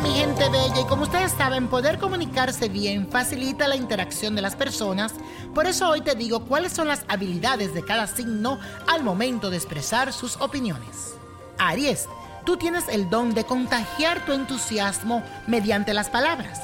mi 0.00 0.10
gente 0.10 0.48
bella, 0.48 0.80
y 0.80 0.84
como 0.86 1.02
ustedes 1.02 1.32
saben, 1.32 1.68
poder 1.68 1.98
comunicarse 1.98 2.68
bien 2.68 3.08
facilita 3.08 3.68
la 3.68 3.76
interacción 3.76 4.34
de 4.34 4.42
las 4.42 4.56
personas. 4.56 5.12
Por 5.54 5.66
eso 5.66 5.88
hoy 5.88 6.00
te 6.00 6.14
digo 6.14 6.44
cuáles 6.46 6.72
son 6.72 6.88
las 6.88 7.04
habilidades 7.08 7.74
de 7.74 7.84
cada 7.84 8.06
signo 8.06 8.58
al 8.88 9.04
momento 9.04 9.50
de 9.50 9.56
expresar 9.56 10.12
sus 10.12 10.36
opiniones. 10.36 11.14
Aries, 11.58 12.08
tú 12.44 12.56
tienes 12.56 12.88
el 12.88 13.10
don 13.10 13.34
de 13.34 13.44
contagiar 13.44 14.24
tu 14.24 14.32
entusiasmo 14.32 15.22
mediante 15.46 15.94
las 15.94 16.08
palabras, 16.08 16.62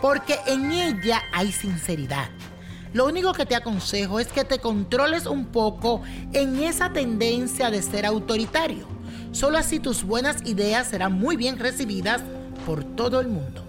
porque 0.00 0.38
en 0.46 0.70
ella 0.70 1.22
hay 1.32 1.50
sinceridad. 1.50 2.28
Lo 2.92 3.06
único 3.06 3.32
que 3.32 3.46
te 3.46 3.56
aconsejo 3.56 4.20
es 4.20 4.28
que 4.28 4.44
te 4.44 4.58
controles 4.58 5.26
un 5.26 5.46
poco 5.46 6.02
en 6.32 6.62
esa 6.62 6.92
tendencia 6.92 7.70
de 7.70 7.82
ser 7.82 8.06
autoritario. 8.06 8.95
Solo 9.36 9.58
así 9.58 9.80
tus 9.80 10.02
buenas 10.02 10.38
ideas 10.46 10.86
serán 10.86 11.12
muy 11.12 11.36
bien 11.36 11.58
recibidas 11.58 12.22
por 12.64 12.82
todo 12.84 13.20
el 13.20 13.28
mundo. 13.28 13.62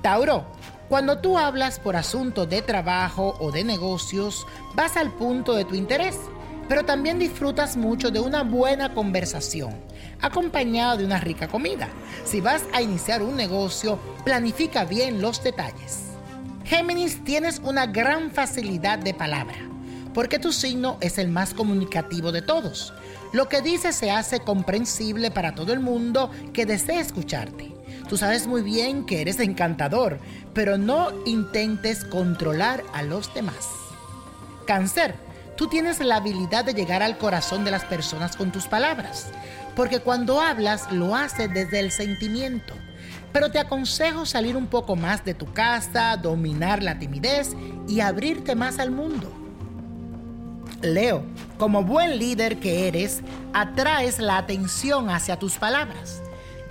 Tauro, 0.00 0.46
cuando 0.88 1.18
tú 1.18 1.36
hablas 1.36 1.80
por 1.80 1.96
asuntos 1.96 2.48
de 2.48 2.62
trabajo 2.62 3.34
o 3.40 3.50
de 3.50 3.64
negocios, 3.64 4.46
vas 4.76 4.96
al 4.96 5.10
punto 5.10 5.54
de 5.54 5.64
tu 5.64 5.74
interés, 5.74 6.16
pero 6.68 6.84
también 6.84 7.18
disfrutas 7.18 7.76
mucho 7.76 8.12
de 8.12 8.20
una 8.20 8.44
buena 8.44 8.94
conversación, 8.94 9.74
acompañada 10.20 10.96
de 10.96 11.04
una 11.04 11.18
rica 11.18 11.48
comida. 11.48 11.88
Si 12.24 12.40
vas 12.40 12.62
a 12.72 12.80
iniciar 12.80 13.20
un 13.20 13.34
negocio, 13.34 13.98
planifica 14.24 14.84
bien 14.84 15.20
los 15.20 15.42
detalles. 15.42 16.10
Géminis, 16.62 17.24
tienes 17.24 17.58
una 17.64 17.86
gran 17.86 18.30
facilidad 18.30 19.00
de 19.00 19.14
palabra, 19.14 19.56
porque 20.18 20.40
tu 20.40 20.50
signo 20.50 20.98
es 21.00 21.16
el 21.16 21.28
más 21.28 21.54
comunicativo 21.54 22.32
de 22.32 22.42
todos. 22.42 22.92
Lo 23.32 23.48
que 23.48 23.62
dices 23.62 23.94
se 23.94 24.10
hace 24.10 24.40
comprensible 24.40 25.30
para 25.30 25.54
todo 25.54 25.72
el 25.72 25.78
mundo 25.78 26.32
que 26.52 26.66
desee 26.66 26.98
escucharte. 26.98 27.72
Tú 28.08 28.16
sabes 28.16 28.48
muy 28.48 28.62
bien 28.62 29.06
que 29.06 29.20
eres 29.20 29.38
encantador, 29.38 30.18
pero 30.54 30.76
no 30.76 31.12
intentes 31.24 32.04
controlar 32.04 32.82
a 32.92 33.04
los 33.04 33.32
demás. 33.32 33.68
Cáncer, 34.66 35.14
tú 35.56 35.68
tienes 35.68 36.00
la 36.00 36.16
habilidad 36.16 36.64
de 36.64 36.74
llegar 36.74 37.04
al 37.04 37.16
corazón 37.16 37.64
de 37.64 37.70
las 37.70 37.84
personas 37.84 38.34
con 38.34 38.50
tus 38.50 38.66
palabras, 38.66 39.28
porque 39.76 40.00
cuando 40.00 40.40
hablas 40.40 40.90
lo 40.90 41.14
haces 41.14 41.54
desde 41.54 41.78
el 41.78 41.92
sentimiento. 41.92 42.74
Pero 43.32 43.52
te 43.52 43.60
aconsejo 43.60 44.26
salir 44.26 44.56
un 44.56 44.66
poco 44.66 44.96
más 44.96 45.24
de 45.24 45.34
tu 45.34 45.52
casa, 45.52 46.16
dominar 46.16 46.82
la 46.82 46.98
timidez 46.98 47.54
y 47.86 48.00
abrirte 48.00 48.56
más 48.56 48.80
al 48.80 48.90
mundo. 48.90 49.37
Leo, 50.82 51.24
como 51.58 51.82
buen 51.82 52.18
líder 52.18 52.58
que 52.58 52.86
eres, 52.86 53.20
atraes 53.52 54.20
la 54.20 54.38
atención 54.38 55.10
hacia 55.10 55.38
tus 55.38 55.56
palabras. 55.56 56.22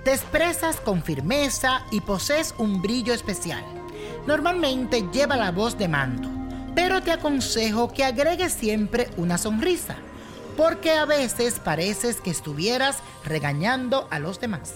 Te 0.02 0.12
expresas 0.14 0.76
con 0.80 1.02
firmeza 1.02 1.82
y 1.90 2.00
posees 2.00 2.54
un 2.56 2.80
brillo 2.80 3.12
especial. 3.12 3.62
Normalmente 4.26 5.04
lleva 5.12 5.36
la 5.36 5.50
voz 5.50 5.76
de 5.76 5.88
mando, 5.88 6.30
pero 6.74 7.02
te 7.02 7.12
aconsejo 7.12 7.92
que 7.92 8.04
agregues 8.04 8.54
siempre 8.54 9.10
una 9.18 9.36
sonrisa, 9.36 9.96
porque 10.56 10.92
a 10.92 11.04
veces 11.04 11.60
pareces 11.60 12.20
que 12.22 12.30
estuvieras 12.30 12.98
regañando 13.24 14.08
a 14.10 14.18
los 14.18 14.40
demás. 14.40 14.72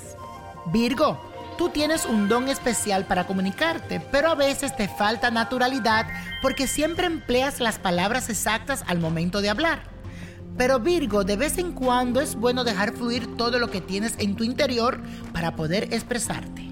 Virgo, 0.67 1.19
tú 1.63 1.69
tienes 1.69 2.07
un 2.07 2.29
don 2.29 2.49
especial 2.49 3.05
para 3.05 3.25
comunicarte, 3.25 4.01
pero 4.11 4.29
a 4.29 4.35
veces 4.35 4.75
te 4.75 4.89
falta 4.89 5.31
naturalidad 5.31 6.09
porque 6.43 6.67
siempre 6.67 7.07
empleas 7.07 7.61
las 7.61 7.79
palabras 7.79 8.29
exactas 8.31 8.83
al 8.89 8.99
momento 8.99 9.41
de 9.41 9.49
hablar. 9.49 9.85
Pero 10.59 10.81
Virgo, 10.81 11.23
de 11.23 11.37
vez 11.37 11.59
en 11.59 11.71
cuando 11.71 12.21
es 12.21 12.35
bueno 12.35 12.65
dejar 12.65 12.95
fluir 12.95 13.37
todo 13.37 13.61
lo 13.61 13.71
que 13.71 13.81
tienes 13.81 14.15
en 14.19 14.35
tu 14.35 14.43
interior 14.43 15.01
para 15.33 15.55
poder 15.55 15.85
expresarte. 15.95 16.63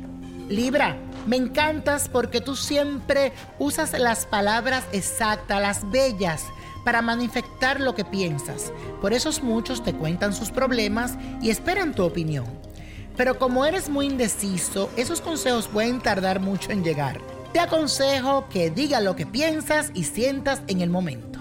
Libra, 0.48 0.96
me 1.24 1.36
encantas 1.36 2.08
porque 2.08 2.40
tú 2.40 2.56
siempre 2.56 3.32
usas 3.60 3.96
las 3.96 4.26
palabras 4.26 4.82
exactas, 4.90 5.62
las 5.62 5.88
bellas, 5.92 6.46
para 6.84 7.00
manifestar 7.00 7.78
lo 7.78 7.94
que 7.94 8.04
piensas. 8.04 8.72
Por 9.00 9.12
eso 9.12 9.30
muchos 9.44 9.84
te 9.84 9.92
cuentan 9.92 10.34
sus 10.34 10.50
problemas 10.50 11.16
y 11.40 11.50
esperan 11.50 11.94
tu 11.94 12.02
opinión. 12.02 12.69
Pero 13.16 13.38
como 13.38 13.66
eres 13.66 13.88
muy 13.88 14.06
indeciso, 14.06 14.90
esos 14.96 15.20
consejos 15.20 15.68
pueden 15.68 16.00
tardar 16.00 16.40
mucho 16.40 16.70
en 16.70 16.84
llegar. 16.84 17.20
Te 17.52 17.60
aconsejo 17.60 18.48
que 18.48 18.70
diga 18.70 19.00
lo 19.00 19.16
que 19.16 19.26
piensas 19.26 19.90
y 19.94 20.04
sientas 20.04 20.62
en 20.68 20.80
el 20.80 20.90
momento. 20.90 21.38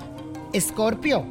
Escorpio, 0.54 1.26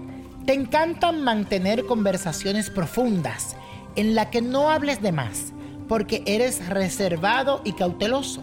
te 0.47 0.54
encanta 0.54 1.12
mantener 1.12 1.84
conversaciones 1.84 2.71
profundas 2.71 3.56
en 3.97 4.15
la 4.15 4.31
que 4.31 4.41
no 4.41 4.71
hables 4.71 5.03
de 5.03 5.12
más, 5.12 5.53
porque 5.88 6.22
eres 6.26 6.66
reservado 6.69 7.60
y 7.65 7.72
cauteloso. 7.72 8.43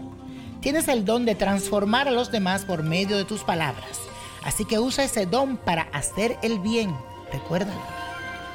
Tienes 0.59 0.87
el 0.87 1.05
don 1.05 1.25
de 1.25 1.35
transformar 1.35 2.07
a 2.07 2.11
los 2.11 2.31
demás 2.31 2.65
por 2.65 2.83
medio 2.83 3.17
de 3.17 3.25
tus 3.25 3.43
palabras. 3.43 3.99
Así 4.43 4.65
que 4.65 4.79
usa 4.79 5.05
ese 5.05 5.25
don 5.25 5.57
para 5.57 5.83
hacer 5.93 6.37
el 6.43 6.59
bien. 6.59 6.95
Recuérdalo. 7.31 7.81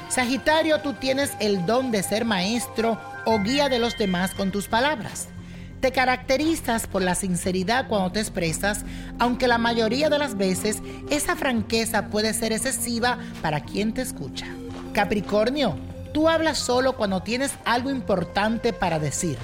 Sagitario, 0.09 0.81
tú 0.81 0.93
tienes 0.93 1.33
el 1.39 1.65
don 1.65 1.89
de 1.89 2.03
ser 2.03 2.25
maestro 2.25 2.99
o 3.25 3.39
guía 3.39 3.69
de 3.69 3.79
los 3.79 3.97
demás 3.97 4.33
con 4.33 4.51
tus 4.51 4.67
palabras. 4.67 5.27
Te 5.81 5.91
caracterizas 5.91 6.85
por 6.85 7.01
la 7.01 7.15
sinceridad 7.15 7.87
cuando 7.87 8.11
te 8.11 8.19
expresas, 8.19 8.85
aunque 9.17 9.47
la 9.47 9.57
mayoría 9.57 10.09
de 10.09 10.19
las 10.19 10.37
veces 10.37 10.77
esa 11.09 11.35
franqueza 11.35 12.07
puede 12.07 12.33
ser 12.33 12.51
excesiva 12.51 13.17
para 13.41 13.61
quien 13.61 13.91
te 13.91 14.01
escucha. 14.01 14.45
Capricornio, 14.93 15.75
tú 16.13 16.29
hablas 16.29 16.59
solo 16.59 16.95
cuando 16.95 17.23
tienes 17.23 17.53
algo 17.65 17.89
importante 17.89 18.73
para 18.73 18.99
decir. 18.99 19.37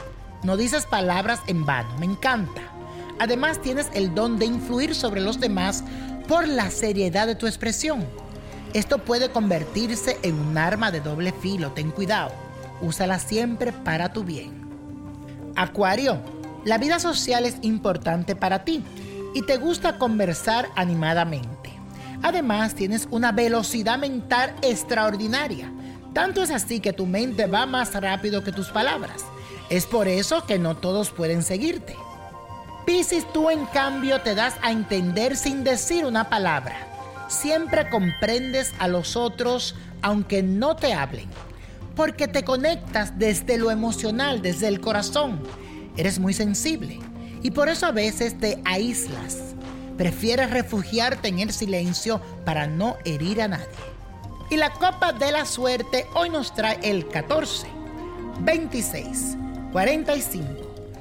No 0.43 0.57
dices 0.57 0.85
palabras 0.85 1.39
en 1.47 1.65
vano, 1.65 1.89
me 1.97 2.05
encanta. 2.05 2.61
Además 3.19 3.59
tienes 3.59 3.87
el 3.95 4.13
don 4.13 4.37
de 4.37 4.45
influir 4.45 4.93
sobre 4.93 5.21
los 5.21 5.39
demás 5.39 5.83
por 6.27 6.47
la 6.47 6.69
seriedad 6.69 7.25
de 7.25 7.35
tu 7.35 7.47
expresión. 7.47 8.05
Esto 8.73 8.99
puede 8.99 9.31
convertirse 9.31 10.19
en 10.21 10.35
un 10.35 10.57
arma 10.57 10.91
de 10.91 10.99
doble 10.99 11.31
filo, 11.31 11.71
ten 11.71 11.89
cuidado. 11.89 12.46
Úsala 12.81 13.19
siempre 13.19 13.71
para 13.71 14.13
tu 14.13 14.23
bien. 14.23 14.67
Acuario, 15.55 16.21
la 16.63 16.77
vida 16.77 16.99
social 16.99 17.45
es 17.45 17.57
importante 17.61 18.35
para 18.35 18.63
ti 18.63 18.83
y 19.33 19.41
te 19.41 19.57
gusta 19.57 19.97
conversar 19.97 20.67
animadamente. 20.75 21.71
Además, 22.21 22.75
tienes 22.75 23.07
una 23.09 23.31
velocidad 23.31 23.97
mental 23.97 24.53
extraordinaria. 24.61 25.71
Tanto 26.13 26.43
es 26.43 26.51
así 26.51 26.79
que 26.79 26.93
tu 26.93 27.05
mente 27.05 27.47
va 27.47 27.65
más 27.65 27.93
rápido 27.93 28.43
que 28.43 28.51
tus 28.51 28.69
palabras. 28.69 29.25
Es 29.69 29.85
por 29.85 30.07
eso 30.07 30.45
que 30.45 30.59
no 30.59 30.77
todos 30.77 31.09
pueden 31.09 31.43
seguirte. 31.43 31.95
Piscis, 32.85 33.25
tú 33.33 33.49
en 33.49 33.65
cambio 33.65 34.21
te 34.21 34.33
das 34.33 34.55
a 34.61 34.71
entender 34.71 35.35
sin 35.35 35.63
decir 35.63 36.05
una 36.05 36.29
palabra. 36.29 36.75
Siempre 37.27 37.89
comprendes 37.89 38.73
a 38.79 38.87
los 38.87 39.15
otros 39.15 39.75
aunque 40.01 40.43
no 40.43 40.75
te 40.75 40.93
hablen 40.93 41.27
porque 41.97 42.27
te 42.27 42.43
conectas 42.43 43.17
desde 43.17 43.57
lo 43.57 43.71
emocional, 43.71 44.41
desde 44.43 44.67
el 44.67 44.79
corazón. 44.79 45.41
Eres 45.97 46.19
muy 46.19 46.33
sensible 46.33 46.99
y 47.41 47.49
por 47.49 47.69
eso 47.69 47.87
a 47.87 47.91
veces 47.91 48.37
te 48.37 48.61
aíslas. 48.65 49.39
Prefieres 49.97 50.51
refugiarte 50.51 51.27
en 51.27 51.39
el 51.39 51.51
silencio 51.51 52.21
para 52.45 52.67
no 52.67 52.97
herir 53.03 53.41
a 53.41 53.47
nadie. 53.47 53.65
Y 54.51 54.57
la 54.57 54.71
copa 54.71 55.11
de 55.11 55.31
la 55.31 55.45
suerte 55.45 56.05
hoy 56.13 56.29
nos 56.29 56.53
trae 56.53 56.79
el 56.83 57.07
14, 57.07 57.67
26, 58.41 59.35
45, 59.71 60.45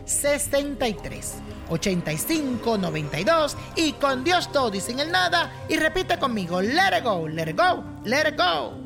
63, 0.07 1.35
85, 1.69 2.79
92 2.79 3.57
y 3.77 3.93
con 3.93 4.25
Dios 4.25 4.51
todo 4.51 4.75
y 4.75 4.81
sin 4.81 4.99
el 4.99 5.13
nada. 5.13 5.53
Y 5.69 5.77
repite 5.77 6.19
conmigo, 6.19 6.63
let 6.63 6.97
it 6.99 7.05
go, 7.05 7.29
let 7.29 7.51
it 7.51 7.57
go, 7.57 7.85
let 8.05 8.27
it 8.27 8.39
go. 8.39 8.86